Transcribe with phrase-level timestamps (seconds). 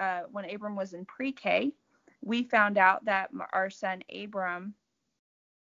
[0.00, 1.72] uh, when Abram was in pre-K,
[2.22, 4.74] we found out that our son Abram,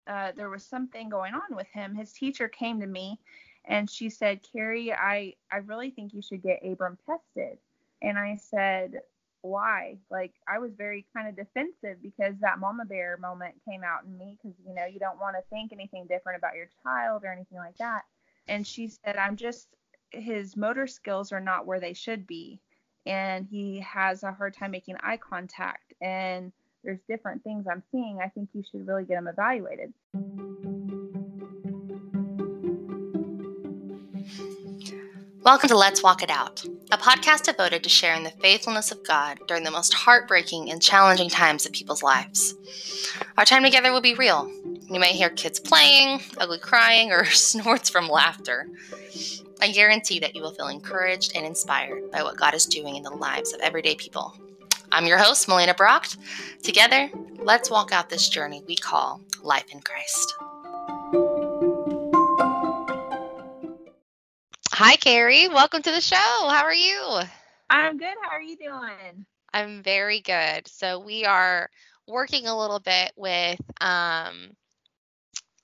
[0.07, 1.95] uh, there was something going on with him.
[1.95, 3.19] His teacher came to me
[3.65, 7.59] and she said, Carrie, I, I really think you should get Abram tested.
[8.03, 9.01] And I said,
[9.43, 9.97] why?
[10.11, 14.17] Like, I was very kind of defensive because that mama bear moment came out in
[14.19, 17.33] me because, you know, you don't want to think anything different about your child or
[17.33, 18.03] anything like that.
[18.49, 19.69] And she said, I'm just,
[20.11, 22.61] his motor skills are not where they should be.
[23.07, 25.93] And he has a hard time making eye contact.
[26.01, 26.53] And
[26.85, 28.19] there's different things I'm seeing.
[28.23, 29.93] I think you should really get him evaluated.
[35.45, 39.41] Welcome to Let's Walk It Out, a podcast devoted to sharing the faithfulness of God
[39.49, 42.55] during the most heartbreaking and challenging times of people's lives.
[43.37, 44.49] Our time together will be real.
[44.89, 48.69] You may hear kids playing, ugly crying, or snorts from laughter.
[49.63, 53.05] I guarantee that you will feel encouraged and inspired by what God is doing in
[53.05, 54.35] the lives of everyday people.
[54.91, 56.17] I'm your host, Malana Bracht.
[56.65, 57.09] Together,
[57.39, 60.35] let's walk out this journey we call life in Christ.
[64.73, 65.47] Hi, Carrie.
[65.47, 66.17] Welcome to the show.
[66.17, 67.21] How are you?
[67.71, 68.17] I'm good.
[68.21, 69.25] How are you doing?
[69.55, 70.67] I'm very good.
[70.67, 71.71] So we are
[72.09, 74.57] working a little bit with um,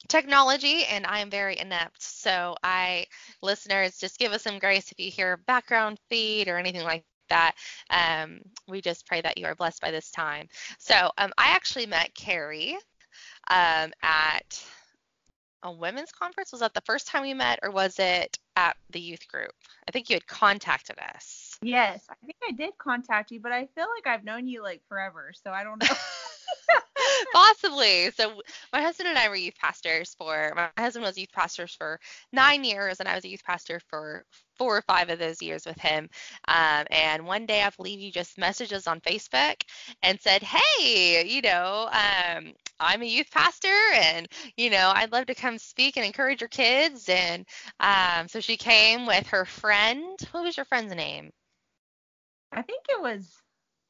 [0.09, 2.03] technology, and I am very inept.
[2.03, 3.07] So I,
[3.43, 7.55] listeners, just give us some grace if you hear background feed or anything like that.
[7.91, 10.49] Um, we just pray that you are blessed by this time.
[10.79, 12.77] So um, I actually met Carrie
[13.51, 14.65] um, at
[15.63, 16.53] a women's conference?
[16.53, 19.53] Was that the first time we met, or was it at the youth group?
[19.87, 21.59] I think you had contacted us.
[21.63, 24.83] Yes, I think I did contact you, but I feel like I've known you like
[24.89, 25.89] forever, so I don't know.
[27.33, 28.11] Possibly.
[28.13, 28.41] So
[28.73, 31.99] my husband and I were youth pastors for my husband was youth pastors for
[32.33, 34.25] nine years, and I was a youth pastor for
[34.57, 36.09] four or five of those years with him.
[36.49, 39.57] Um, and one day, I believe you just messaged us on Facebook
[40.03, 45.27] and said, "Hey, you know, um, I'm a youth pastor, and you know, I'd love
[45.27, 47.47] to come speak and encourage your kids." And
[47.81, 50.19] um, so she came with her friend.
[50.33, 51.31] What was your friend's name?
[52.53, 53.41] I think it was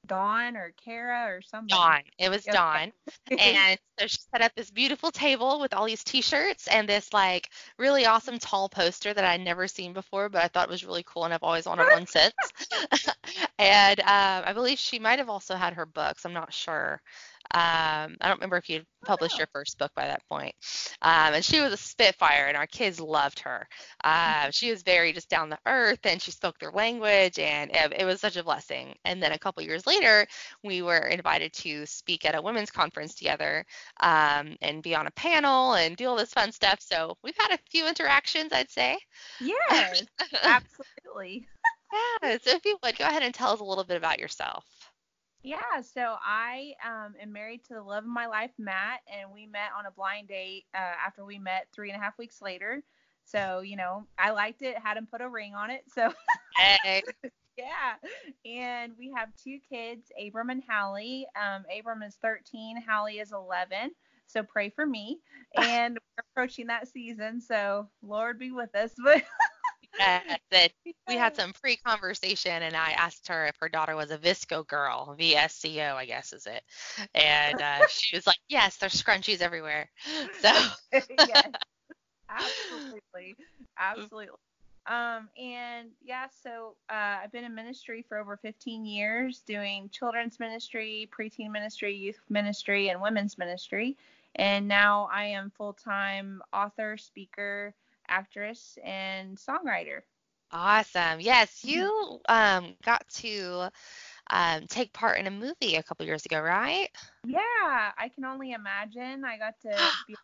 [0.08, 1.74] Dawn or Kara or somebody?
[1.74, 2.00] Dawn.
[2.18, 2.56] It was okay.
[2.56, 2.92] Dawn.
[3.38, 7.50] and so she set up this beautiful table with all these t-shirts and this like
[7.78, 11.24] really awesome tall poster that I'd never seen before, but I thought was really cool
[11.24, 12.34] and I've always wanted one since.
[13.58, 16.24] and um, I believe she might have also had her books.
[16.24, 17.00] I'm not sure.
[17.54, 20.54] Um, I don't remember if you published your first book by that point.
[21.02, 23.66] Um, and she was a spitfire, and our kids loved her.
[24.04, 27.92] Uh, she was very just down the earth, and she spoke their language, and it,
[28.00, 28.94] it was such a blessing.
[29.04, 30.26] And then a couple years later,
[30.62, 33.64] we were invited to speak at a women's conference together
[34.00, 36.80] um, and be on a panel and do all this fun stuff.
[36.80, 38.98] So we've had a few interactions, I'd say.
[39.40, 40.02] Yes,
[40.42, 41.46] absolutely.
[42.22, 42.38] yeah.
[42.42, 44.64] So if you would go ahead and tell us a little bit about yourself.
[45.42, 49.46] Yeah, so I um, am married to the love of my life, Matt, and we
[49.46, 52.82] met on a blind date uh, after we met three and a half weeks later.
[53.24, 55.84] So, you know, I liked it, had him put a ring on it.
[55.94, 56.12] So,
[56.82, 57.02] hey.
[57.56, 57.94] yeah.
[58.44, 61.26] And we have two kids, Abram and Hallie.
[61.36, 63.92] Um, Abram is 13, Hallie is 11.
[64.26, 65.20] So pray for me.
[65.56, 67.40] And we're approaching that season.
[67.40, 68.92] So, Lord be with us.
[69.02, 69.22] But
[69.98, 70.72] yes, that
[71.08, 75.14] we had some pre-conversation, and I asked her if her daughter was a VSCO girl,
[75.18, 76.62] V S C O, I guess is it,
[77.14, 79.90] and uh, she was like, "Yes, there's scrunchies everywhere."
[80.40, 80.50] So,
[80.92, 81.50] yes,
[82.28, 83.36] absolutely,
[83.78, 84.28] absolutely.
[84.86, 90.40] Um, and yeah, so uh, I've been in ministry for over 15 years, doing children's
[90.40, 93.96] ministry, preteen ministry, youth ministry, and women's ministry.
[94.36, 97.74] And now I am full time author, speaker
[98.08, 100.00] actress and songwriter.
[100.50, 101.20] Awesome.
[101.20, 101.68] Yes, mm-hmm.
[101.68, 103.68] you um, got to
[104.30, 106.88] um, take part in a movie a couple years ago, right?
[107.26, 107.40] Yeah,
[107.98, 109.24] I can only imagine.
[109.24, 109.76] I got to
[110.08, 110.14] be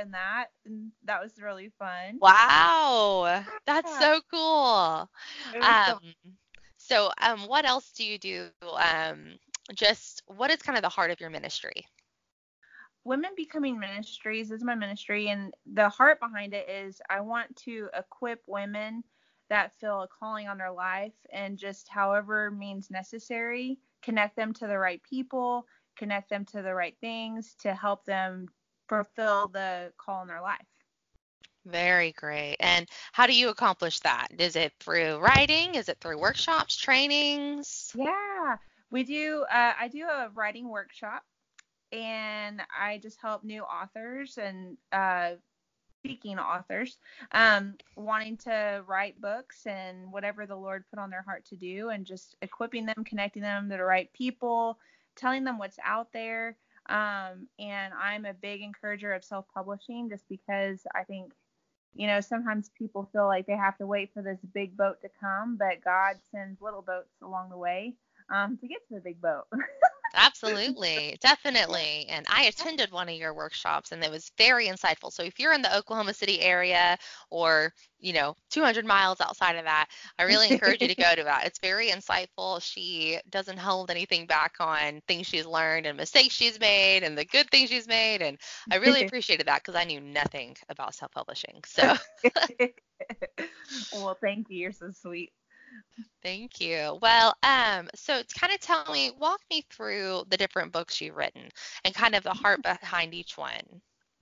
[0.00, 2.18] in that, and that was really fun.
[2.20, 3.98] Wow, that's yeah.
[3.98, 5.10] so cool.
[5.60, 5.98] Um,
[6.78, 8.46] so, um, what else do you do?
[8.76, 9.38] Um,
[9.74, 11.84] just what is kind of the heart of your ministry?
[13.04, 17.88] Women Becoming Ministries is my ministry, and the heart behind it is I want to
[17.98, 19.02] equip women
[19.48, 24.68] that feel a calling on their life and just however means necessary, connect them to
[24.68, 25.66] the right people,
[25.96, 28.48] connect them to the right things to help them
[28.88, 30.58] fulfill the call in their life.
[31.66, 32.56] Very great.
[32.60, 34.28] And how do you accomplish that?
[34.38, 35.74] Is it through writing?
[35.74, 37.92] Is it through workshops, trainings?
[37.96, 38.56] Yeah,
[38.90, 39.44] we do.
[39.52, 41.24] Uh, I do a writing workshop
[41.92, 45.32] and I just help new authors and uh,
[46.04, 46.98] seeking authors,
[47.32, 51.90] um, wanting to write books and whatever the Lord put on their heart to do,
[51.90, 54.78] and just equipping them, connecting them to the right people,
[55.16, 56.56] telling them what's out there.
[56.88, 61.32] Um, and I'm a big encourager of self publishing just because I think,
[61.94, 65.08] you know, sometimes people feel like they have to wait for this big boat to
[65.20, 67.94] come, but God sends little boats along the way
[68.34, 69.44] um, to get to the big boat.
[70.14, 72.06] Absolutely, definitely.
[72.08, 75.12] And I attended one of your workshops and it was very insightful.
[75.12, 76.98] So if you're in the Oklahoma City area
[77.30, 79.86] or, you know, 200 miles outside of that,
[80.18, 81.46] I really encourage you to go to that.
[81.46, 82.62] It's very insightful.
[82.62, 87.24] She doesn't hold anything back on things she's learned and mistakes she's made and the
[87.24, 88.20] good things she's made.
[88.22, 88.38] And
[88.70, 91.62] I really appreciated that because I knew nothing about self publishing.
[91.66, 91.94] So,
[93.92, 94.58] well, thank you.
[94.58, 95.32] You're so sweet.
[96.22, 96.98] Thank you.
[97.02, 101.16] Well, um, so it's kind of tell me, walk me through the different books you've
[101.16, 101.48] written
[101.84, 103.62] and kind of the heart behind each one.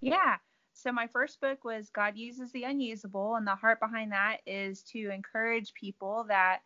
[0.00, 0.36] Yeah.
[0.72, 4.82] So my first book was God Uses the Unusable, and the heart behind that is
[4.84, 6.60] to encourage people that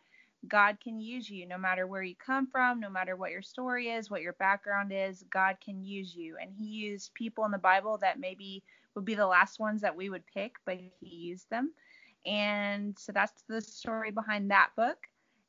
[0.47, 3.89] God can use you no matter where you come from, no matter what your story
[3.89, 6.37] is, what your background is, God can use you.
[6.39, 9.95] And he used people in the Bible that maybe would be the last ones that
[9.95, 11.73] we would pick, but he used them.
[12.25, 14.97] And so that's the story behind that book.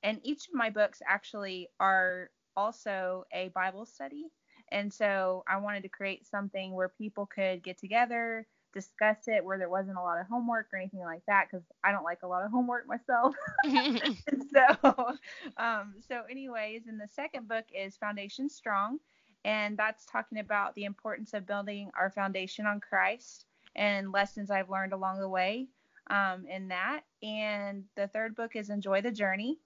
[0.03, 4.27] And each of my books actually are also a Bible study.
[4.71, 9.59] And so I wanted to create something where people could get together, discuss it, where
[9.59, 12.27] there wasn't a lot of homework or anything like that, because I don't like a
[12.27, 13.35] lot of homework myself.
[14.53, 15.17] so,
[15.57, 18.99] um, so anyways, and the second book is Foundation Strong,
[19.45, 23.47] and that's talking about the importance of building our foundation on Christ
[23.77, 25.69] and lessons I've learned along the way
[26.09, 27.03] um, in that.
[27.23, 29.59] And the third book is Enjoy the Journey.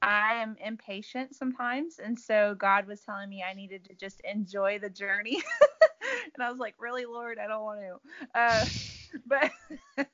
[0.00, 4.78] I am impatient sometimes, and so God was telling me I needed to just enjoy
[4.78, 5.42] the journey.
[6.34, 8.38] and I was like, really, Lord, I don't want to.
[8.38, 8.64] Uh,
[9.26, 9.50] but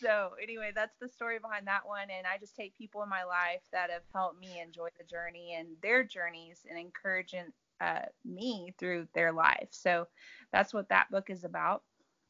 [0.00, 2.08] so anyway, that's the story behind that one.
[2.16, 5.54] And I just take people in my life that have helped me enjoy the journey
[5.58, 9.68] and their journeys and encouraging uh, me through their life.
[9.70, 10.06] So
[10.52, 11.82] that's what that book is about.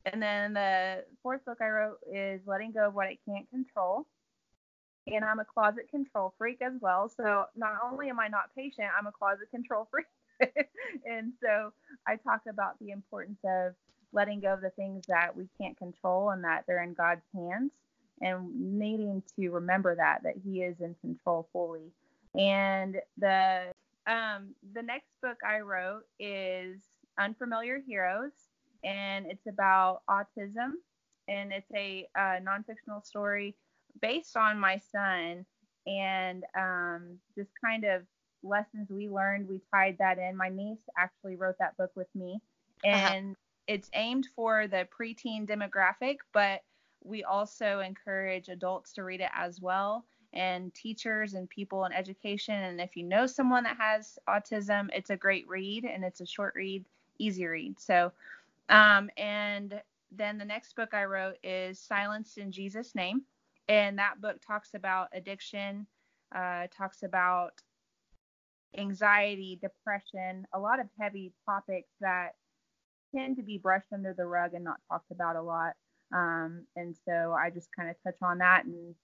[0.06, 4.06] And then the fourth book I wrote is Letting Go of What I Can't Control.
[5.06, 7.08] And I'm a closet control freak as well.
[7.08, 10.06] So not only am I not patient, I'm a closet control freak.
[11.04, 11.72] and so
[12.06, 13.74] I talk about the importance of
[14.12, 17.72] letting go of the things that we can't control and that they're in God's hands
[18.20, 21.92] and needing to remember that that he is in control fully.
[22.38, 23.72] And the
[24.06, 26.80] um the next book I wrote is
[27.18, 28.32] Unfamiliar Heroes
[28.84, 30.72] and it's about autism,
[31.28, 33.54] and it's a uh, non-fictional story
[34.00, 35.44] based on my son,
[35.86, 38.02] and um, just kind of
[38.42, 39.48] lessons we learned.
[39.48, 40.36] We tied that in.
[40.36, 42.40] My niece actually wrote that book with me,
[42.84, 43.14] uh-huh.
[43.14, 43.74] and uh-huh.
[43.74, 46.62] it's aimed for the preteen demographic, but
[47.04, 52.54] we also encourage adults to read it as well and teachers and people in education.
[52.54, 56.26] And if you know someone that has autism, it's a great read and it's a
[56.26, 56.84] short read,
[57.18, 57.78] easy read.
[57.78, 58.12] So
[58.72, 59.80] um, and
[60.10, 63.22] then the next book I wrote is Silenced in Jesus' Name.
[63.68, 65.86] And that book talks about addiction,
[66.34, 67.52] uh, talks about
[68.76, 72.34] anxiety, depression, a lot of heavy topics that
[73.14, 75.74] tend to be brushed under the rug and not talked about a lot.
[76.12, 78.94] Um, and so I just kind of touch on that and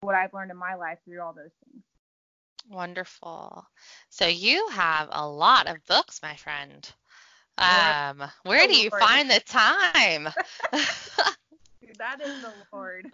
[0.00, 1.82] what I've learned in my life through all those things.
[2.68, 3.66] Wonderful.
[4.10, 6.88] So you have a lot of books, my friend.
[7.58, 10.28] Um, where do you find the time?
[11.98, 13.04] that is the Lord.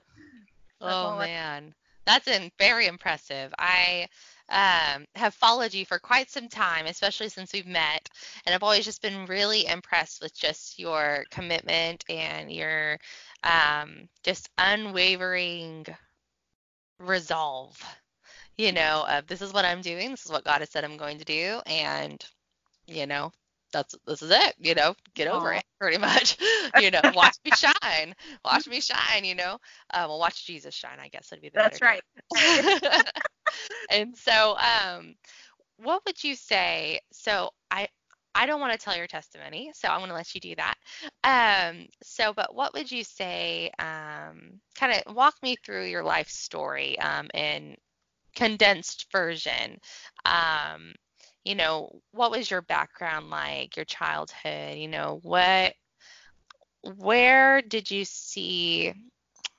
[0.81, 1.75] That's oh man,
[2.05, 3.55] that's in, very impressive.
[3.59, 4.09] I
[4.51, 8.09] um, have followed you for quite some time, especially since we've met,
[8.45, 12.99] and I've always just been really impressed with just your commitment and your
[13.43, 15.87] um, just unwavering
[16.99, 17.83] resolve.
[18.57, 20.97] You know, of this is what I'm doing, this is what God has said I'm
[20.97, 22.23] going to do, and
[22.87, 23.33] you know,
[23.75, 25.59] that's this is it, you know, get over Aww.
[25.59, 26.39] it, pretty much.
[26.81, 28.15] you know, watch me shine,
[28.45, 29.59] watch me shine, you know.
[29.93, 31.57] Uh, well, watch Jesus shine, I guess would be the.
[31.57, 32.03] That's right.
[33.91, 35.15] and so, um,
[35.77, 37.01] what would you say?
[37.13, 37.89] So I.
[38.37, 40.75] I don't want to tell your testimony, so I'm going to let you do that.
[41.23, 43.71] Um, so, but what would you say?
[43.79, 47.77] Um, kind of walk me through your life story um, in
[48.35, 49.79] condensed version.
[50.25, 50.95] Um,
[51.45, 55.75] you know, what was your background like, your childhood, you know, what
[56.97, 58.93] where did you see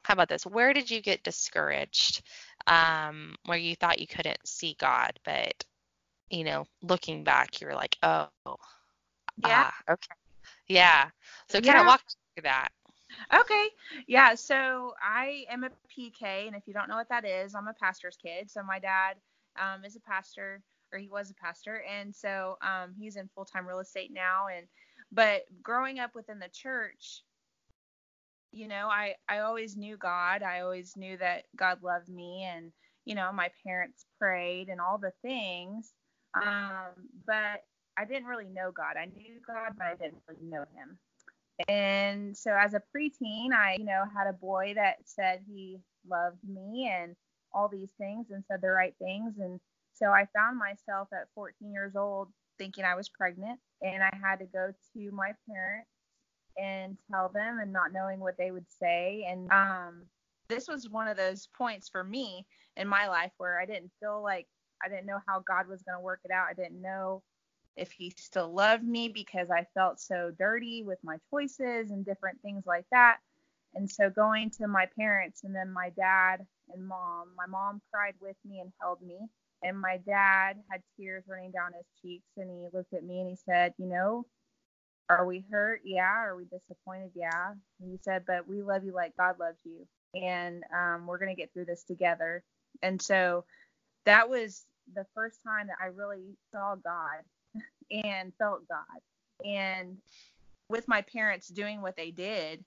[0.04, 0.46] how about this?
[0.46, 2.22] Where did you get discouraged?
[2.68, 5.64] Um, where you thought you couldn't see God, but
[6.30, 8.28] you know, looking back, you were like, oh,
[9.38, 10.16] yeah, ah, okay,
[10.68, 11.10] yeah.
[11.50, 12.02] So kind of walk
[12.36, 12.70] through that.
[13.34, 13.68] Okay.
[14.08, 14.36] Yeah.
[14.36, 17.74] So I am a PK, and if you don't know what that is, I'm a
[17.74, 18.50] pastor's kid.
[18.50, 19.16] So my dad
[19.60, 20.62] um, is a pastor,
[20.94, 24.48] or he was a pastor, and so um, he's in full time real estate now.
[24.56, 24.68] And
[25.12, 27.24] but growing up within the church,
[28.52, 30.44] you know, I I always knew God.
[30.44, 32.72] I always knew that God loved me, and
[33.06, 35.94] you know, my parents prayed and all the things.
[36.36, 37.64] Um, but
[37.98, 38.98] I didn't really know God.
[39.00, 41.00] I knew God, but I didn't really know Him.
[41.68, 46.38] And so as a preteen, I, you know, had a boy that said he loved
[46.48, 47.16] me and
[47.54, 49.36] all these things and said the right things.
[49.40, 49.60] And
[49.96, 54.40] so I found myself at 14 years old thinking I was pregnant and I had
[54.40, 55.90] to go to my parents
[56.58, 59.26] and tell them and not knowing what they would say.
[59.30, 60.04] And um,
[60.48, 62.46] this was one of those points for me
[62.78, 64.48] in my life where I didn't feel like
[64.84, 66.48] I didn't know how God was going to work it out.
[66.50, 67.24] I didn't know
[67.76, 72.42] if he still loved me because I felt so dirty with my choices and different
[72.42, 73.18] things like that.
[73.74, 78.16] And so going to my parents and then my dad and mom, my mom cried
[78.22, 79.20] with me and held me.
[79.66, 83.30] And my dad had tears running down his cheeks and he looked at me and
[83.30, 84.26] he said, You know,
[85.10, 85.82] are we hurt?
[85.84, 86.04] Yeah.
[86.04, 87.12] Are we disappointed?
[87.16, 87.54] Yeah.
[87.82, 89.88] And he said, But we love you like God loves you.
[90.14, 92.44] And um, we're going to get through this together.
[92.84, 93.44] And so
[94.06, 97.24] that was the first time that I really saw God
[97.92, 99.46] and felt God.
[99.48, 99.98] And
[100.70, 102.64] with my parents doing what they did,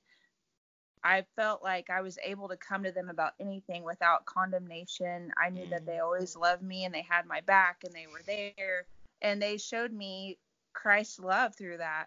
[1.04, 5.32] I felt like I was able to come to them about anything without condemnation.
[5.42, 5.70] I knew mm.
[5.70, 8.86] that they always loved me and they had my back and they were there
[9.22, 10.38] and they showed me
[10.72, 12.06] Christ's love through that.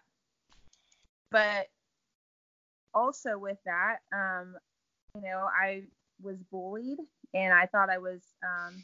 [1.30, 1.68] But
[2.94, 4.56] also with that, um,
[5.14, 5.84] you know, I
[6.22, 6.98] was bullied
[7.34, 8.82] and I thought I was um,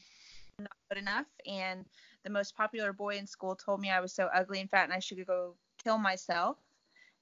[0.58, 1.26] not good enough.
[1.46, 1.84] And
[2.24, 4.92] the most popular boy in school told me I was so ugly and fat and
[4.92, 6.56] I should go kill myself.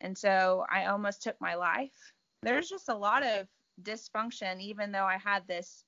[0.01, 2.13] And so I almost took my life.
[2.47, 3.49] There's just a lot of
[3.83, 5.83] dysfunction, even though I had this,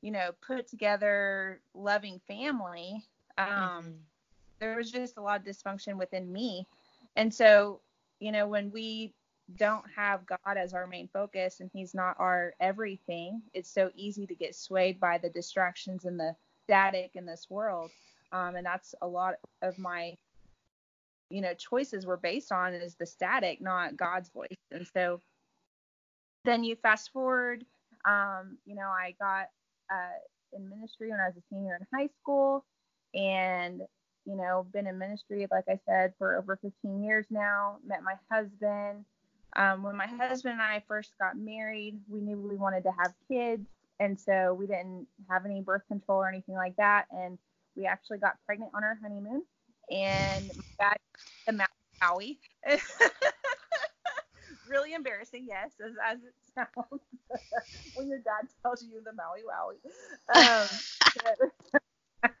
[0.00, 3.04] you know, put together, loving family.
[3.36, 3.90] Um, mm-hmm.
[4.60, 6.68] There was just a lot of dysfunction within me.
[7.16, 7.80] And so,
[8.20, 9.12] you know, when we
[9.58, 14.24] don't have God as our main focus and He's not our everything, it's so easy
[14.24, 17.90] to get swayed by the distractions and the static in this world.
[18.30, 20.16] Um, and that's a lot of my,
[21.28, 24.56] you know, choices were based on is the static, not God's voice.
[24.70, 25.20] And so
[26.46, 27.64] then you fast forward,
[28.06, 29.48] um, you know, I got
[29.92, 30.18] uh,
[30.54, 32.64] in ministry when I was a senior in high school
[33.14, 33.82] and
[34.26, 37.78] you know, been in ministry, like I said, for over 15 years now.
[37.86, 39.04] Met my husband.
[39.54, 43.14] Um, when my husband and I first got married, we knew we wanted to have
[43.28, 43.66] kids.
[44.00, 47.06] And so we didn't have any birth control or anything like that.
[47.10, 47.38] And
[47.76, 49.44] we actually got pregnant on our honeymoon.
[49.90, 50.96] And dad,
[51.46, 51.64] the
[52.02, 52.40] Maui.
[54.68, 57.02] really embarrassing, yes, as, as it sounds
[57.94, 59.80] when your dad tells you the Maui Wowie.
[60.34, 60.68] Um,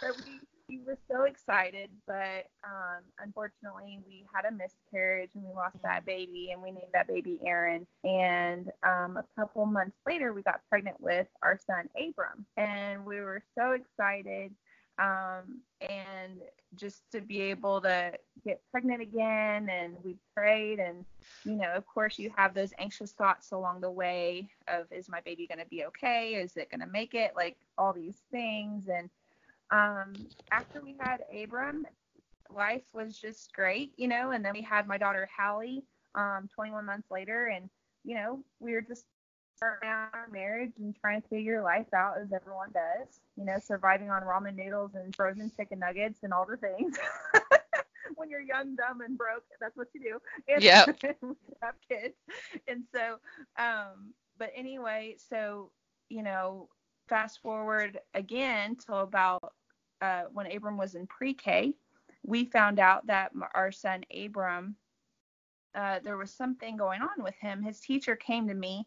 [0.00, 5.54] but, we we were so excited, but um, unfortunately, we had a miscarriage and we
[5.54, 7.86] lost that baby, and we named that baby Aaron.
[8.02, 13.20] And um, a couple months later, we got pregnant with our son Abram, and we
[13.20, 14.52] were so excited.
[14.98, 16.40] Um, and
[16.74, 18.12] just to be able to
[18.44, 21.04] get pregnant again, and we prayed, and
[21.44, 25.20] you know, of course, you have those anxious thoughts along the way of, is my
[25.20, 26.34] baby going to be okay?
[26.34, 27.32] Is it going to make it?
[27.36, 29.10] Like all these things, and
[29.70, 30.14] um,
[30.50, 31.86] after we had Abram,
[32.54, 35.82] life was just great, you know, and then we had my daughter Hallie
[36.14, 37.68] um, 21 months later, and
[38.04, 39.04] you know, we were just
[39.56, 43.56] starting out our marriage and trying to figure life out as everyone does, you know,
[43.62, 46.96] surviving on ramen noodles and frozen chicken nuggets and all the things.
[48.16, 50.18] when you're young, dumb, and broke, that's what you do.
[50.52, 50.84] And yeah.
[51.62, 52.14] have kids,
[52.68, 53.16] and so,
[53.58, 55.70] um, but anyway, so
[56.08, 56.68] you know,
[57.08, 59.52] fast forward again till about
[60.02, 61.72] uh, when Abram was in pre-K,
[62.24, 64.76] we found out that our son Abram,
[65.74, 67.62] uh, there was something going on with him.
[67.62, 68.86] His teacher came to me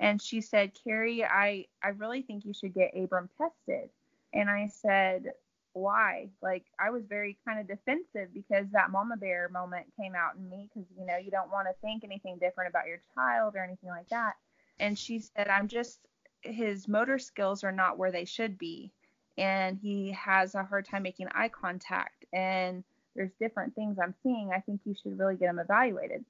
[0.00, 3.90] and she said, Carrie, I, I really think you should get Abram tested.
[4.32, 5.26] And I said,
[5.74, 6.30] why?
[6.42, 10.48] Like, I was very kind of defensive because that mama bear moment came out in
[10.48, 13.62] me because, you know, you don't want to think anything different about your child or
[13.62, 14.32] anything like that.
[14.80, 16.00] And she said, I'm just,
[16.40, 18.90] his motor skills are not where they should be
[19.36, 22.82] and he has a hard time making eye contact and
[23.14, 24.50] there's different things I'm seeing.
[24.54, 26.24] I think you should really get him evaluated.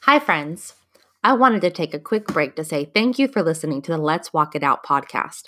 [0.00, 0.74] Hi friends.
[1.24, 3.98] I wanted to take a quick break to say thank you for listening to the
[3.98, 5.44] Let's Walk It Out podcast.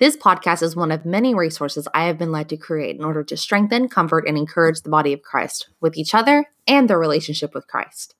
[0.00, 3.22] This podcast is one of many resources I have been led to create in order
[3.22, 7.54] to strengthen, comfort, and encourage the body of Christ with each other and their relationship
[7.54, 8.16] with Christ.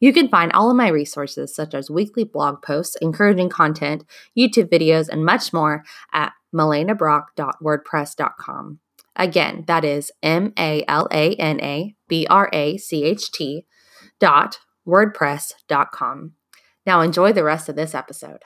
[0.00, 4.02] You can find all of my resources, such as weekly blog posts, encouraging content,
[4.36, 8.80] YouTube videos, and much more at malanabracht.wordpress.com.
[9.14, 13.66] Again, that is M A L A N A B R A C H T
[14.18, 16.32] dot wordpress.com.
[16.86, 18.42] Now enjoy the rest of this episode.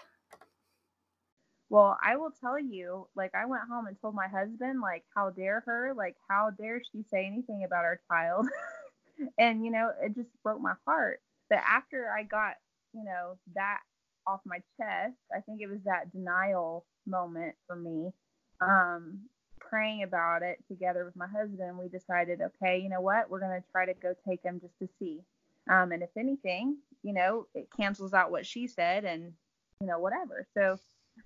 [1.71, 5.31] Well, I will tell you, like I went home and told my husband, like, how
[5.31, 8.47] dare her, like, how dare she say anything about our child?
[9.39, 11.21] and you know, it just broke my heart.
[11.51, 12.55] But after I got,
[12.95, 13.81] you know, that
[14.27, 18.13] off my chest, I think it was that denial moment for me.
[18.61, 19.29] Um,
[19.61, 23.63] praying about it together with my husband, we decided, okay, you know what, we're gonna
[23.73, 25.21] try to go take him just to see.
[25.69, 29.33] Um, and if anything, you know, it cancels out what she said and,
[29.81, 30.47] you know, whatever.
[30.55, 30.79] So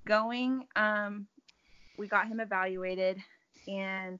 [0.07, 1.27] going, um,
[1.99, 3.19] we got him evaluated
[3.69, 4.19] and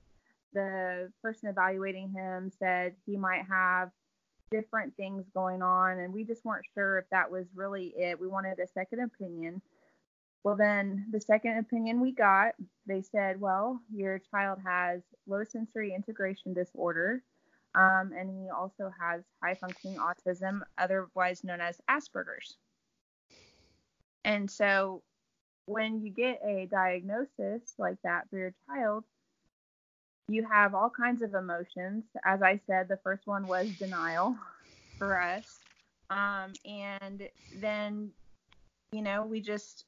[0.53, 3.91] the person evaluating him said he might have
[4.51, 8.21] different things going on and we just weren't sure if that was really it.
[8.21, 9.63] We wanted a second opinion.
[10.45, 12.55] Well, then the second opinion we got,
[12.87, 17.23] they said, well, your child has low sensory integration disorder,
[17.75, 22.57] um, and he also has high functioning autism, otherwise known as Asperger's.
[24.25, 25.03] And so
[25.67, 29.05] when you get a diagnosis like that for your child,
[30.29, 32.05] you have all kinds of emotions.
[32.25, 34.37] As I said, the first one was denial
[34.99, 35.59] for us.
[36.11, 37.29] Um, and
[37.61, 38.11] then,
[38.93, 39.85] you know, we just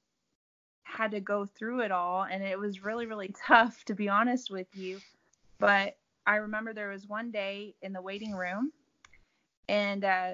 [0.84, 2.24] had to go through it all.
[2.24, 5.00] And it was really, really tough, to be honest with you.
[5.58, 8.72] But I remember there was one day in the waiting room,
[9.68, 10.32] and uh,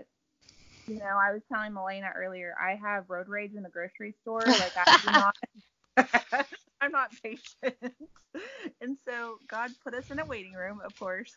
[0.88, 4.56] you know, I was telling Malana earlier, I have road rage in the grocery store.
[4.59, 5.37] Like I do not,
[6.80, 7.76] I'm not patient,
[8.80, 11.37] and so God put us in a waiting room, of course,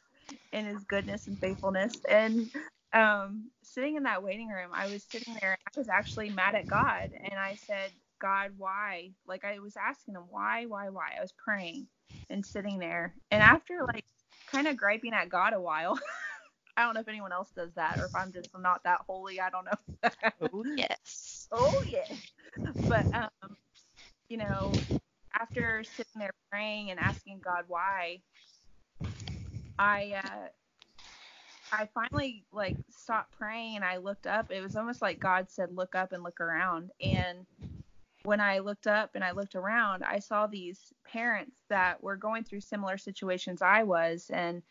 [0.53, 2.50] in His goodness and faithfulness, and
[2.93, 5.57] um, sitting in that waiting room, I was sitting there.
[5.67, 7.91] I was actually mad at God, and I said,
[8.22, 9.12] God, why?
[9.27, 11.10] Like I was asking Him, why, why, why?
[11.17, 11.88] I was praying
[12.29, 14.05] and sitting there, and after like
[14.53, 15.99] kind of griping at God a while.
[16.77, 19.39] I don't know if anyone else does that or if I'm just not that holy.
[19.39, 20.10] I don't know.
[20.54, 21.47] oh yes.
[21.51, 22.21] Oh yes.
[22.88, 23.58] But um,
[24.30, 24.84] you know,
[25.39, 28.21] after sitting there praying and asking God why,
[29.77, 30.47] I uh,
[31.71, 34.51] I finally like stopped praying and I looked up.
[34.51, 37.45] It was almost like God said, "Look up and look around." And
[38.23, 42.43] when I looked up and I looked around, I saw these parents that were going
[42.43, 44.63] through similar situations I was, and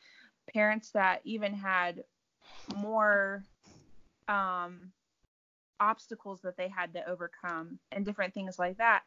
[0.52, 2.02] parents that even had
[2.74, 3.44] more
[4.28, 4.92] um,
[5.80, 9.02] obstacles that they had to overcome and different things like that.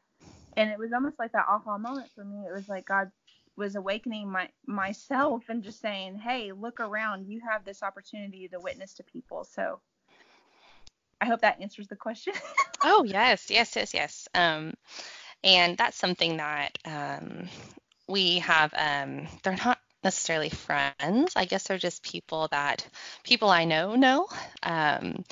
[0.56, 2.46] And it was almost like that aha moment for me.
[2.48, 3.12] It was like God
[3.58, 7.28] was awakening my myself and just saying, "Hey, look around.
[7.28, 9.82] You have this opportunity to witness to people." So
[11.22, 12.34] I hope that answers the question.
[12.84, 14.28] oh yes, yes, yes, yes.
[14.34, 14.74] Um,
[15.44, 17.48] and that's something that um,
[18.08, 18.74] we have.
[18.76, 21.34] Um, they're not necessarily friends.
[21.36, 22.88] I guess they're just people that
[23.24, 24.28] people I know know.
[24.64, 25.24] Um,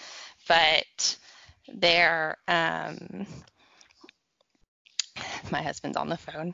[0.48, 1.18] but
[1.68, 3.26] they're um,
[5.52, 6.54] my husband's on the phone.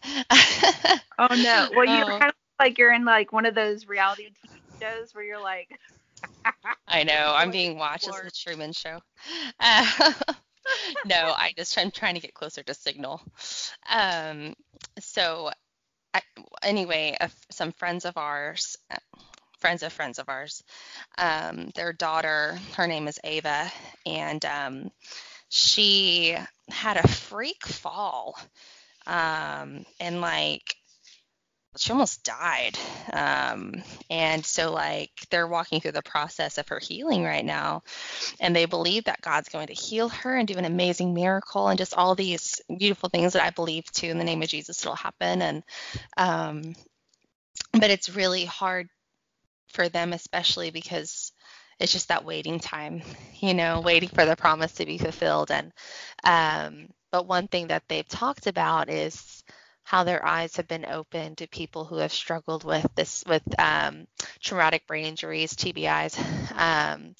[1.19, 1.69] oh no!
[1.75, 2.19] Well, you're oh.
[2.19, 5.69] kind of like you're in like one of those reality TV shows where you're like.
[6.87, 7.33] I know.
[7.35, 8.99] I'm being watched as the Truman Show.
[9.59, 10.13] Uh,
[11.05, 13.21] no, I just I'm trying to get closer to Signal.
[13.89, 14.53] Um,
[14.99, 15.51] so
[16.13, 16.21] I,
[16.63, 18.97] anyway, uh, some friends of ours, uh,
[19.59, 20.63] friends of friends of ours,
[21.17, 23.71] um, their daughter, her name is Ava,
[24.05, 24.91] and um,
[25.49, 26.35] she
[26.69, 28.39] had a freak fall,
[29.05, 30.75] um, and like
[31.77, 32.77] she almost died.
[33.13, 37.83] Um, and so, like, they're walking through the process of her healing right now.
[38.39, 41.77] And they believe that God's going to heal her and do an amazing miracle and
[41.77, 44.95] just all these beautiful things that I believe too in the name of Jesus will
[44.95, 45.41] happen.
[45.41, 45.63] And,
[46.17, 46.75] um,
[47.73, 48.89] but it's really hard
[49.67, 51.31] for them, especially because
[51.79, 53.03] it's just that waiting time,
[53.39, 55.51] you know, waiting for the promise to be fulfilled.
[55.51, 55.71] And,
[56.23, 59.43] um, but one thing that they've talked about is
[59.89, 64.05] how their eyes have been opened to people who have struggled with this with um,
[64.39, 66.15] traumatic brain injuries TBIs
[66.55, 67.15] um,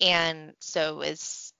[0.00, 1.52] and so it's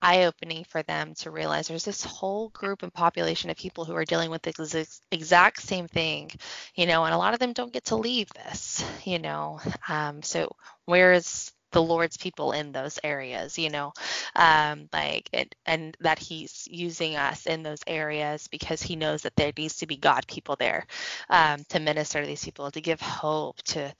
[0.00, 4.04] eye-opening for them to realize there's this whole group and population of people who are
[4.04, 6.30] dealing with the exact same thing
[6.76, 9.58] you know and a lot of them don't get to leave this you know.
[9.88, 13.92] Um, so where is the Lord's people in those areas, you know,
[14.34, 19.36] um, like it, and that He's using us in those areas because He knows that
[19.36, 20.86] there needs to be God people there
[21.28, 23.94] um, to minister to these people, to give hope, to,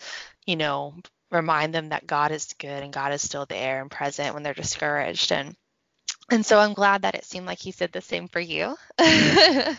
[0.46, 0.94] you know,
[1.30, 4.54] remind them that God is good and God is still there and present when they're
[4.54, 5.54] discouraged and
[6.30, 8.64] and so I'm glad that it seemed like he said the same for you.
[8.98, 9.76] um,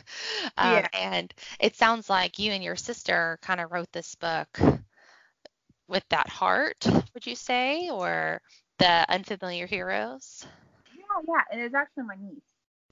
[0.57, 0.87] yeah.
[0.93, 4.57] And it sounds like you and your sister kind of wrote this book
[5.87, 8.41] with that heart, would you say, or
[8.79, 10.45] the unfamiliar heroes?
[10.95, 12.41] Yeah, yeah, and it's actually my niece.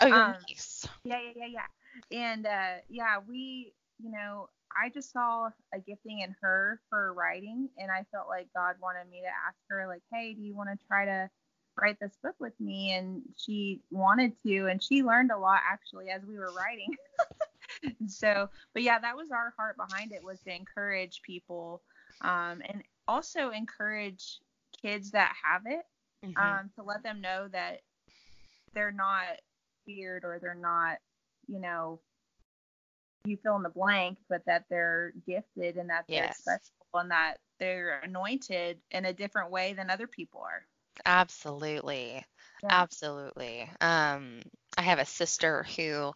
[0.02, 0.88] Oh, your um, niece.
[1.04, 1.62] Yeah, yeah, yeah,
[2.12, 2.18] yeah.
[2.18, 7.70] And uh, yeah, we, you know, I just saw a gifting in her for writing,
[7.78, 10.70] and I felt like God wanted me to ask her, like, hey, do you want
[10.70, 11.30] to try to
[11.80, 12.94] write this book with me?
[12.94, 16.90] And she wanted to, and she learned a lot actually as we were writing.
[18.08, 21.82] so, but yeah, that was our heart behind it was to encourage people
[22.22, 24.40] um, and also encourage
[24.82, 25.86] kids that have it
[26.26, 26.38] mm-hmm.
[26.38, 27.82] um, to let them know that
[28.74, 29.40] they're not
[29.88, 30.98] weird or they're not,
[31.48, 32.00] you know,
[33.26, 37.38] you fill in the blank, but that they're gifted and that they're special and that
[37.60, 40.66] they're anointed in a different way than other people are.
[41.06, 42.24] Absolutely.
[42.64, 42.70] Yeah.
[42.70, 43.70] Absolutely.
[43.82, 44.42] Um,
[44.78, 46.14] I have a sister who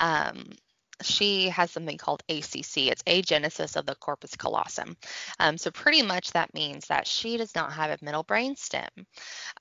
[0.00, 0.50] um,
[1.00, 2.88] she has something called ACC.
[2.88, 4.96] It's agenesis of the corpus callosum.
[5.38, 8.88] Um, so pretty much that means that she does not have a middle brain stem.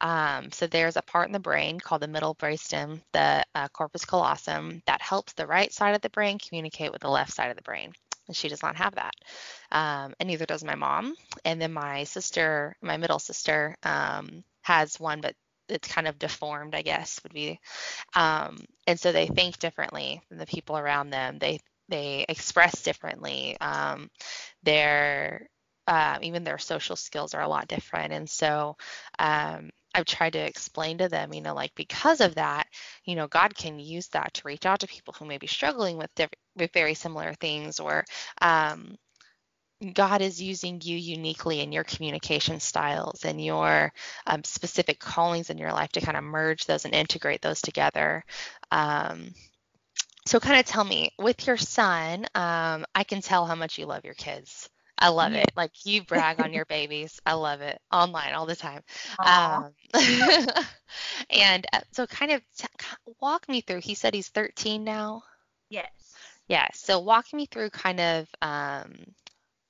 [0.01, 3.67] Um, so there's a part in the brain called the middle brain stem, the uh,
[3.69, 7.49] corpus callosum, that helps the right side of the brain communicate with the left side
[7.49, 7.93] of the brain.
[8.27, 9.13] And she does not have that.
[9.71, 11.15] Um, and neither does my mom.
[11.43, 15.35] And then my sister, my middle sister, um, has one, but
[15.71, 17.59] it's kind of deformed, I guess would be.
[18.15, 21.39] Um, and so they think differently than the people around them.
[21.39, 23.57] They they express differently.
[23.61, 24.09] Um,
[24.63, 25.47] their
[25.87, 28.77] uh, even their social skills are a lot different, and so
[29.19, 32.67] um, I've tried to explain to them, you know, like because of that,
[33.05, 35.97] you know, God can use that to reach out to people who may be struggling
[35.97, 38.05] with diff- with very similar things, or
[38.41, 38.95] um,
[39.93, 43.91] God is using you uniquely in your communication styles and your
[44.27, 48.23] um, specific callings in your life to kind of merge those and integrate those together.
[48.71, 49.33] Um,
[50.25, 53.87] so, kind of tell me with your son, um, I can tell how much you
[53.87, 54.69] love your kids.
[54.97, 55.51] I love it.
[55.55, 57.19] Like you brag on your babies.
[57.25, 58.83] I love it online all the time.
[59.25, 59.73] Um,
[61.31, 62.67] and uh, so, kind of t-
[63.19, 63.81] walk me through.
[63.81, 65.23] He said he's 13 now.
[65.69, 65.89] Yes.
[66.47, 66.67] Yeah.
[66.75, 68.93] So, walk me through kind of um,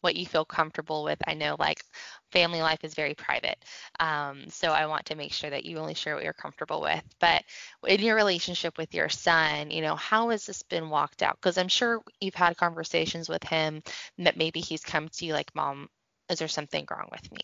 [0.01, 1.19] what you feel comfortable with.
[1.27, 1.83] I know like
[2.31, 3.57] family life is very private.
[3.99, 7.03] Um, so I want to make sure that you only share what you're comfortable with.
[7.19, 7.43] But
[7.87, 11.37] in your relationship with your son, you know, how has this been walked out?
[11.41, 13.81] Because I'm sure you've had conversations with him
[14.19, 15.87] that maybe he's come to you like, Mom,
[16.29, 17.41] is there something wrong with me?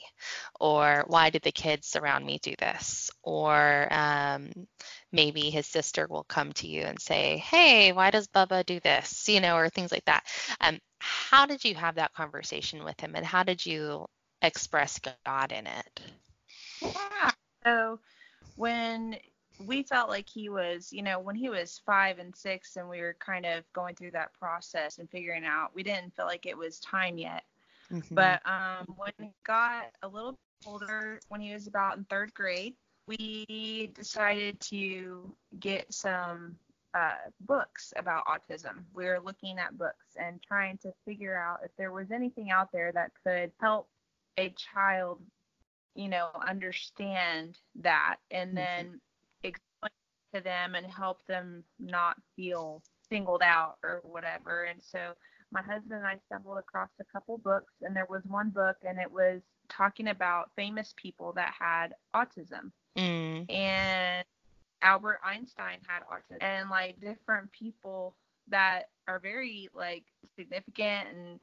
[0.60, 3.12] Or why did the kids around me do this?
[3.22, 4.52] Or um,
[5.12, 9.28] maybe his sister will come to you and say, Hey, why does Bubba do this?
[9.30, 10.26] You know, or things like that.
[10.62, 14.06] Um, how did you have that conversation with him and how did you
[14.42, 16.02] express God in it?
[16.82, 17.32] Yeah.
[17.64, 18.00] So
[18.56, 19.18] when
[19.66, 23.02] we felt like he was, you know, when he was five and six and we
[23.02, 26.58] were kind of going through that process and figuring out, we didn't feel like it
[26.58, 27.44] was time yet.
[27.92, 28.16] Mm-hmm.
[28.16, 32.76] But um, when he got a little older, when he was about in third grade,
[33.08, 36.56] we decided to get some
[36.94, 38.84] uh, books about autism.
[38.94, 42.70] We were looking at books and trying to figure out if there was anything out
[42.72, 43.88] there that could help
[44.38, 45.22] a child,
[45.96, 48.58] you know, understand that and mm-hmm.
[48.58, 49.02] then
[49.44, 49.92] explain
[50.34, 54.64] to them and help them not feel singled out or whatever.
[54.64, 55.14] And so
[55.52, 59.00] my husband and I stumbled across a couple books, and there was one book, and
[59.00, 62.72] it was talking about famous people that had autism.
[62.98, 63.50] Mm.
[63.52, 64.26] And
[64.82, 68.16] Albert Einstein had autism and like different people
[68.50, 70.04] that are very like
[70.36, 71.40] significant and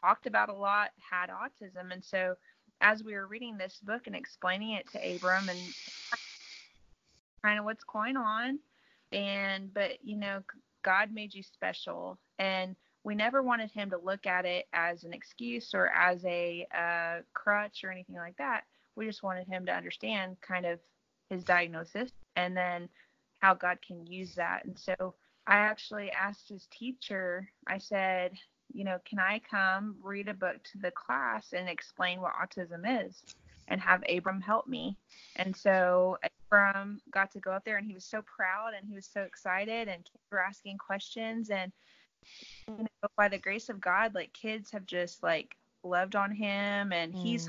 [0.00, 2.34] talked about a lot had autism and so
[2.80, 5.58] as we were reading this book and explaining it to Abram and
[7.42, 8.58] kind of what's going on
[9.12, 10.42] and but you know
[10.84, 15.12] God made you special and we never wanted him to look at it as an
[15.12, 18.64] excuse or as a uh, crutch or anything like that.
[18.98, 20.80] We just wanted him to understand kind of
[21.30, 22.88] his diagnosis and then
[23.38, 24.64] how God can use that.
[24.64, 25.14] And so
[25.46, 28.32] I actually asked his teacher, I said,
[28.72, 33.06] you know, can I come read a book to the class and explain what autism
[33.06, 33.22] is
[33.68, 34.96] and have Abram help me?
[35.36, 36.18] And so
[36.50, 39.22] Abram got to go up there and he was so proud and he was so
[39.22, 41.72] excited and kids were asking questions and
[42.66, 46.92] you know, by the grace of God, like kids have just like loved on him
[46.92, 47.22] and mm.
[47.22, 47.46] he's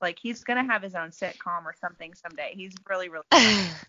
[0.00, 2.52] Like he's gonna have his own sitcom or something someday.
[2.54, 3.24] He's really really.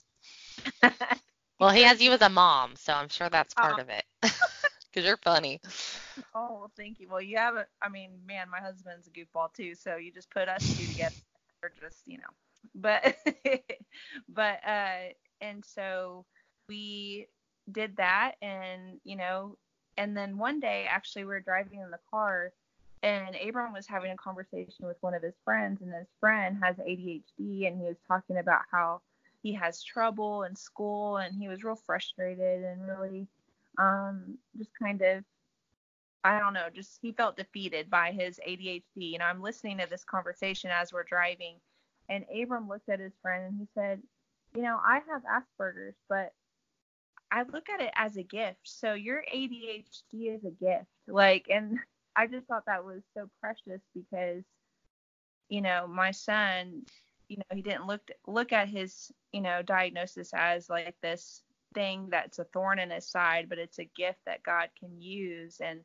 [1.59, 3.79] well, he has you as a mom, so I'm sure that's part Oh.
[3.79, 4.03] of it.
[4.91, 5.61] Because you're funny.
[6.35, 7.09] oh well, thank you.
[7.09, 7.65] Well, you have a.
[7.81, 9.75] I mean, man, my husband's a goofball too.
[9.75, 11.11] So you just put us two together.
[11.63, 12.33] We're just you know.
[12.75, 13.15] But
[14.29, 16.25] but uh, and so
[16.67, 17.27] we
[17.71, 19.57] did that, and you know,
[19.97, 22.51] and then one day actually we were driving in the car
[23.01, 26.75] and Abram was having a conversation with one of his friends, and his friend has
[26.77, 29.01] ADHD, and he was talking about how
[29.41, 33.27] he has trouble in school, and he was real frustrated and really
[33.77, 35.23] um, just kind of,
[36.23, 38.83] I don't know, just he felt defeated by his ADHD.
[38.95, 41.55] You know, I'm listening to this conversation as we're driving,
[42.09, 44.01] and Abram looked at his friend and he said,
[44.55, 46.33] You know, I have Asperger's, but
[47.31, 48.59] I look at it as a gift.
[48.63, 50.87] So your ADHD is a gift.
[51.07, 51.79] Like, and
[52.15, 54.43] I just thought that was so precious because,
[55.49, 56.83] you know, my son,
[57.29, 61.43] you know, he didn't look look at his, you know, diagnosis as like this
[61.75, 65.61] thing that's a thorn in his side, but it's a gift that God can use.
[65.61, 65.81] And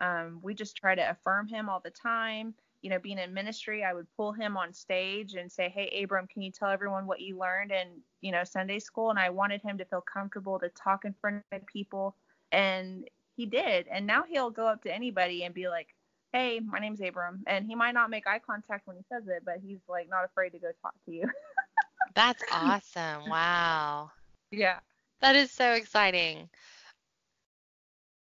[0.00, 2.54] um, we just try to affirm him all the time.
[2.82, 6.28] You know, being in ministry, I would pull him on stage and say, "Hey, Abram,
[6.28, 7.88] can you tell everyone what you learned in,
[8.20, 11.42] you know, Sunday school?" And I wanted him to feel comfortable to talk in front
[11.52, 12.16] of people,
[12.52, 13.86] and he did.
[13.88, 15.94] And now he'll go up to anybody and be like,
[16.32, 19.44] "Hey, my name's Abram," and he might not make eye contact when he says it,
[19.46, 21.24] but he's like not afraid to go talk to you.
[22.14, 23.30] That's awesome.
[23.30, 24.10] Wow.
[24.50, 24.80] yeah.
[25.20, 26.50] That is so exciting.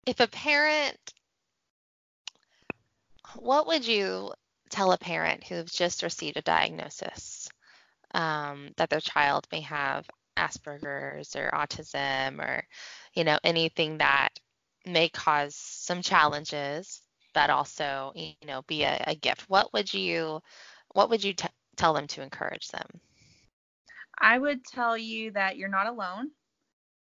[0.07, 0.97] If a parent,
[3.37, 4.33] what would you
[4.69, 7.47] tell a parent who's just received a diagnosis
[8.13, 12.63] um, that their child may have Asperger's or autism or,
[13.13, 14.29] you know, anything that
[14.85, 17.01] may cause some challenges,
[17.33, 19.49] but also, you know, be a, a gift?
[19.49, 20.41] What would you,
[20.93, 22.87] what would you t- tell them to encourage them?
[24.19, 26.31] I would tell you that you're not alone.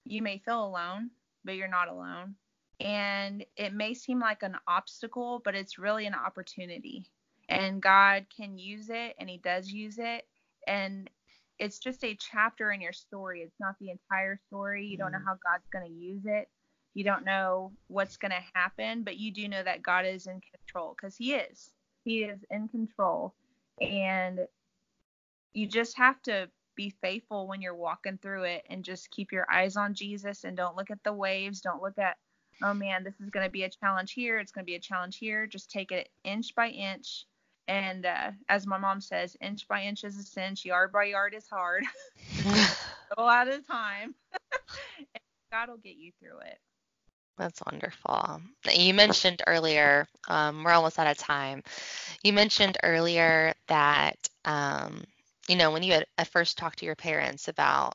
[0.05, 1.11] You may feel alone,
[1.45, 2.35] but you're not alone.
[2.81, 7.07] And it may seem like an obstacle, but it's really an opportunity.
[7.49, 10.27] And God can use it, and He does use it.
[10.67, 11.09] And
[11.59, 13.41] it's just a chapter in your story.
[13.41, 14.87] It's not the entire story.
[14.87, 15.25] You don't know mm.
[15.27, 16.49] how God's going to use it.
[16.97, 20.41] You don't know what's going to happen, but you do know that God is in
[20.41, 21.71] control because He is.
[22.05, 23.35] He is in control.
[23.83, 24.41] And
[25.53, 29.45] you just have to be faithful when you're walking through it and just keep your
[29.53, 31.61] eyes on Jesus and don't look at the waves.
[31.61, 32.17] Don't look at,
[32.63, 34.39] oh man, this is going to be a challenge here.
[34.39, 35.47] It's going to be a challenge here.
[35.47, 37.27] Just take it inch by inch.
[37.69, 41.35] And uh, as my mom says, inch by inch is a cinch, yard by yard
[41.37, 41.85] is hard.
[43.19, 44.15] a lot of time.
[45.53, 46.59] God will get you through it.
[47.39, 48.41] That's wonderful.
[48.73, 51.63] You mentioned earlier, um, we're almost out of time.
[52.23, 55.05] You mentioned earlier that, um,
[55.49, 57.95] you know, when you had at first talked to your parents about,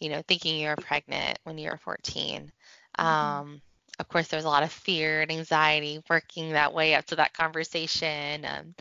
[0.00, 2.52] you know, thinking you were pregnant when you were 14,
[3.06, 3.44] Mhm.
[3.44, 3.60] um,
[3.98, 7.16] of course, there was a lot of fear and anxiety working that way up to
[7.16, 8.44] that conversation.
[8.44, 8.74] Um,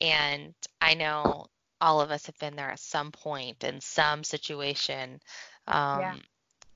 [0.00, 1.46] and I know
[1.80, 5.20] all of us have been there at some point in some situation.
[5.66, 6.16] Um, Yeah.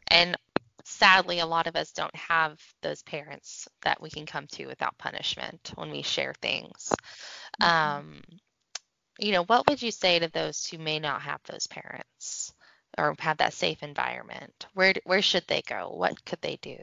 [0.08, 0.36] And
[0.84, 4.98] sadly, a lot of us don't have those parents that we can come to without
[4.98, 6.92] punishment when we share things.
[7.60, 7.66] Mhm.
[7.66, 8.22] Um,
[9.18, 12.52] you know, what would you say to those who may not have those parents
[12.98, 14.66] or have that safe environment?
[14.74, 15.90] Where where should they go?
[15.90, 16.78] What could they do?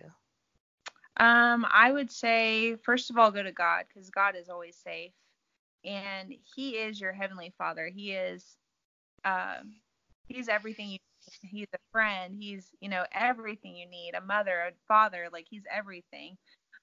[1.18, 5.14] Um, I would say first of all, go to God because God is always safe,
[5.84, 7.88] and He is your heavenly Father.
[7.88, 8.58] He is,
[9.26, 9.76] um,
[10.28, 10.98] He's everything you.
[11.42, 12.36] He's a friend.
[12.38, 14.14] He's you know everything you need.
[14.16, 16.38] A mother, a father, like He's everything.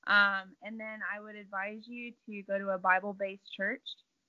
[0.07, 3.83] Um, and then I would advise you to go to a Bible-based church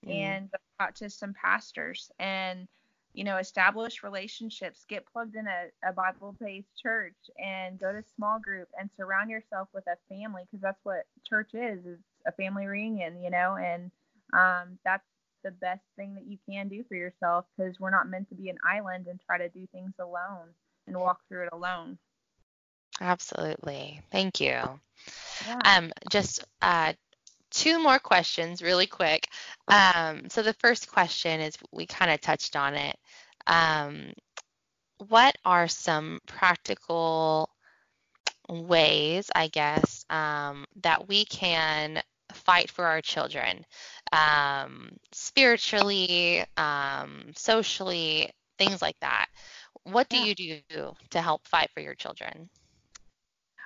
[0.05, 0.37] Mm.
[0.37, 0.49] and
[0.79, 2.67] talk to some pastors and
[3.13, 8.39] you know establish relationships get plugged in a, a bible-based church and go to small
[8.39, 12.65] group and surround yourself with a family because that's what church is it's a family
[12.65, 13.91] reunion you know and
[14.33, 15.05] um, that's
[15.45, 18.49] the best thing that you can do for yourself because we're not meant to be
[18.49, 20.49] an island and try to do things alone
[20.87, 21.97] and walk through it alone
[23.01, 24.01] Absolutely.
[24.11, 24.55] Thank you.
[25.47, 26.93] yeah Um, just uh,
[27.51, 29.27] two more questions really quick.
[29.67, 32.97] Um, so the first question is we kind of touched on it.
[33.47, 34.13] Um,
[35.09, 37.49] what are some practical
[38.49, 42.01] ways, I guess, um, that we can
[42.33, 43.65] fight for our children
[44.15, 49.27] um, spiritually, um, socially, things like that?
[49.83, 50.25] What do Yeah.
[50.25, 52.49] you do to help fight for your children?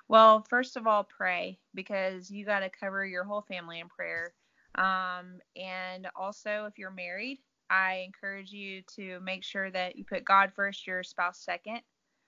[0.07, 4.33] Well, first of all, pray because you got to cover your whole family in prayer.
[4.75, 10.25] Um, and also, if you're married, I encourage you to make sure that you put
[10.25, 11.81] God first, your spouse second,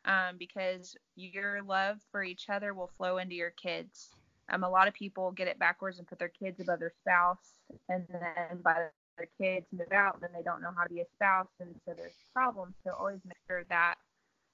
[0.05, 4.11] um, because your love for each other will flow into your kids.
[4.51, 7.55] Um, a lot of people get it backwards and put their kids above their spouse,
[7.89, 8.87] and then by
[9.17, 11.93] their kids move out, then they don't know how to be a spouse, and so
[11.95, 12.75] there's problems.
[12.83, 13.95] So always make sure that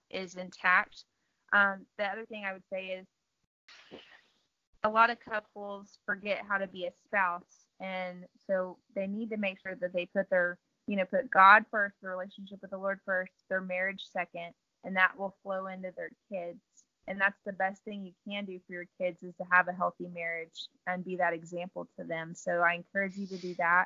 [0.09, 1.05] is intact.
[1.51, 3.07] Um, the other thing I would say is
[4.83, 9.37] a lot of couples forget how to be a spouse, and so they need to
[9.37, 12.77] make sure that they put their, you know, put God first, the relationship with the
[12.77, 16.59] Lord first, their marriage second, and that will flow into their kids.
[17.07, 19.73] And that's the best thing you can do for your kids is to have a
[19.73, 22.33] healthy marriage and be that example to them.
[22.35, 23.85] So I encourage you to do that.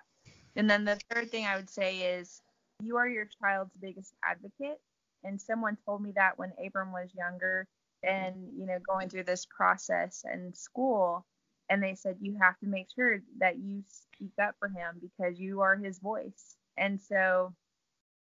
[0.55, 2.41] And then the third thing I would say is
[2.81, 4.79] you are your child's biggest advocate.
[5.23, 7.67] And someone told me that when Abram was younger
[8.01, 11.25] and, you know, going through this process in school.
[11.69, 15.39] And they said, you have to make sure that you speak up for him because
[15.39, 16.57] you are his voice.
[16.75, 17.53] And so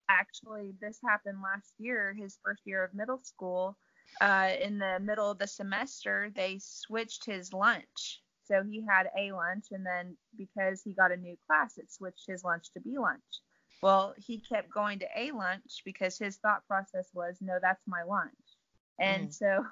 [0.09, 3.77] actually, this happened last year, his first year of middle school.
[4.21, 8.21] Uh, in the middle of the semester, they switched his lunch.
[8.45, 12.25] So he had A lunch, and then because he got a new class, it switched
[12.27, 13.21] his lunch to B lunch.
[13.81, 18.03] Well, he kept going to A lunch because his thought process was, no, that's my
[18.03, 18.31] lunch.
[18.99, 19.33] And mm.
[19.33, 19.65] so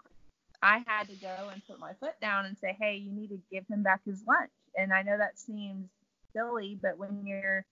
[0.62, 3.40] I had to go and put my foot down and say, hey, you need to
[3.52, 4.52] give him back his lunch.
[4.78, 5.90] And I know that seems
[6.34, 7.66] silly, but when you're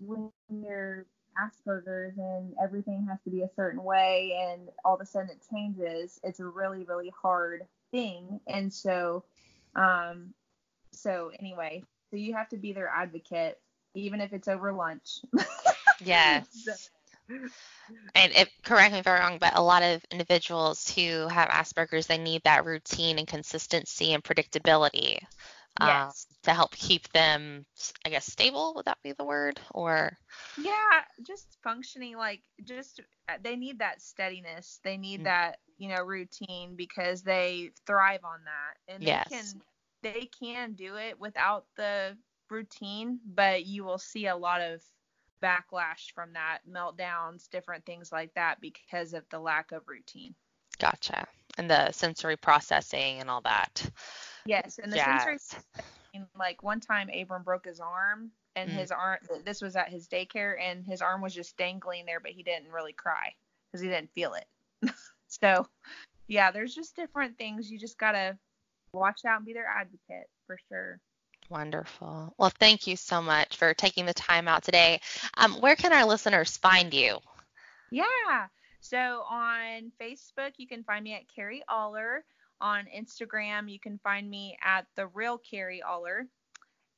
[0.00, 1.06] when you're
[1.38, 5.44] Asperger's and everything has to be a certain way and all of a sudden it
[5.50, 8.40] changes, it's a really, really hard thing.
[8.46, 9.24] And so
[9.76, 10.34] um
[10.92, 13.60] so anyway, so you have to be their advocate
[13.94, 15.20] even if it's over lunch.
[16.04, 16.90] yes.
[18.14, 22.06] and if correct me if I'm wrong, but a lot of individuals who have Asperger's,
[22.06, 25.18] they need that routine and consistency and predictability
[25.80, 26.26] um, yes.
[26.44, 27.66] to help keep them,
[28.04, 28.72] I guess, stable.
[28.76, 29.60] Would that be the word?
[29.72, 30.16] Or
[30.60, 34.80] yeah, just functioning like just uh, they need that steadiness.
[34.84, 35.24] They need mm-hmm.
[35.24, 39.28] that you know routine because they thrive on that, and yes.
[39.28, 39.62] they can
[40.02, 42.16] they can do it without the
[42.50, 44.82] routine, but you will see a lot of
[45.42, 50.34] backlash from that, meltdowns, different things like that because of the lack of routine.
[50.78, 51.26] Gotcha.
[51.58, 53.90] And the sensory processing and all that.
[54.46, 55.24] Yes, and the yes.
[55.24, 55.60] sensory
[56.38, 58.74] like one time Abram broke his arm and mm.
[58.74, 62.30] his arm this was at his daycare and his arm was just dangling there but
[62.30, 63.32] he didn't really cry
[63.74, 64.92] because he didn't feel it.
[65.26, 65.66] so,
[66.28, 68.38] yeah, there's just different things you just got to
[68.92, 71.00] watch out and be their advocate for sure.
[71.50, 72.32] Wonderful.
[72.38, 75.00] Well, thank you so much for taking the time out today.
[75.36, 77.18] Um, where can our listeners find you?
[77.90, 78.46] Yeah.
[78.80, 82.24] So on Facebook, you can find me at Carrie Aller.
[82.60, 86.26] On Instagram, you can find me at the real Carrie Aller.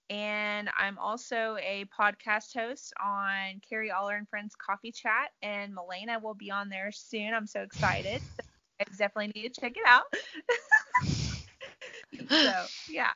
[0.08, 6.22] And I'm also a podcast host on Carrie Aller and Friends Coffee Chat, and Malana
[6.22, 7.34] will be on there soon.
[7.34, 8.22] I'm so excited.
[8.80, 10.04] I definitely need to check it out.
[12.28, 13.12] so yeah.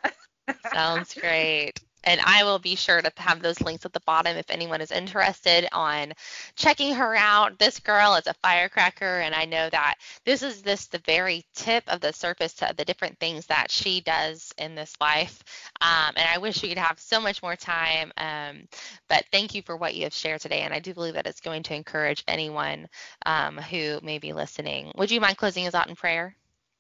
[0.72, 1.81] Sounds great.
[2.05, 4.91] And I will be sure to have those links at the bottom if anyone is
[4.91, 6.13] interested on
[6.57, 7.59] checking her out.
[7.59, 11.85] This girl is a firecracker, and I know that this is just the very tip
[11.89, 15.43] of the surface to the different things that she does in this life.
[15.81, 18.13] Um, and I wish we could have so much more time.
[18.17, 18.69] Um,
[19.09, 21.41] but thank you for what you have shared today, and I do believe that it's
[21.41, 22.89] going to encourage anyone
[23.27, 24.93] um, who may be listening.
[24.97, 26.37] Would you mind closing us out in prayer?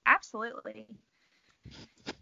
[0.06, 0.86] Absolutely.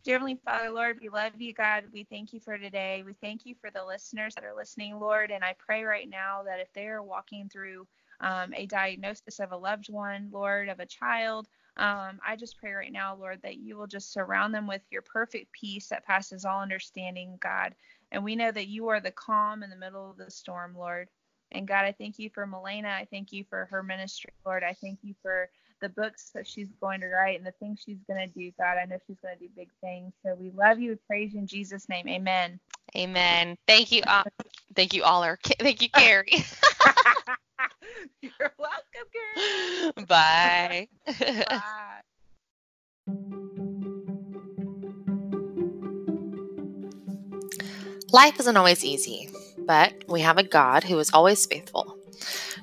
[0.04, 1.84] Dear Heavenly Father, Lord, we love you, God.
[1.92, 3.02] We thank you for today.
[3.04, 5.30] We thank you for the listeners that are listening, Lord.
[5.30, 7.86] And I pray right now that if they are walking through
[8.20, 12.72] um, a diagnosis of a loved one, Lord, of a child, um, I just pray
[12.72, 16.44] right now, Lord, that you will just surround them with your perfect peace that passes
[16.44, 17.74] all understanding, God.
[18.10, 21.08] And we know that you are the calm in the middle of the storm, Lord.
[21.52, 22.92] And God, I thank you for Malana.
[22.92, 24.64] I thank you for her ministry, Lord.
[24.64, 27.98] I thank you for the books that she's going to write and the things she's
[28.08, 28.76] going to do, God.
[28.82, 30.12] I know she's going to do big things.
[30.24, 30.90] So we love you.
[30.90, 32.08] We praise you in Jesus' name.
[32.08, 32.58] Amen.
[32.96, 33.56] Amen.
[33.66, 34.02] Thank you.
[34.06, 34.24] Uh,
[34.74, 35.38] thank you, Aller.
[35.60, 36.26] Thank you, Carrie.
[38.22, 40.06] You're welcome, Carrie.
[40.06, 40.88] Bye.
[41.48, 42.00] Bye.
[48.10, 51.98] Life isn't always easy, but we have a God who is always faithful.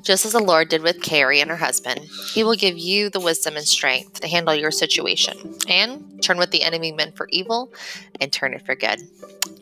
[0.05, 1.99] Just as the Lord did with Carrie and her husband,
[2.31, 6.51] He will give you the wisdom and strength to handle your situation and turn what
[6.51, 7.73] the enemy meant for evil
[8.21, 8.99] and turn it for good.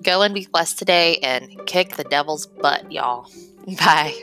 [0.03, 3.31] Go and be blessed today and kick the devil's butt, y'all.
[3.79, 4.13] Bye.